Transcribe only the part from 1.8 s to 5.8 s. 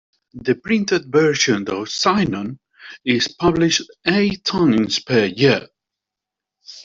"Signum" is published eight times per year.